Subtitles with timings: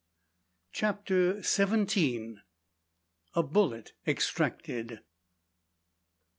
[0.71, 2.41] CHAPTER SEVENTEEN.
[3.35, 5.01] A BULLET EXTRACTED.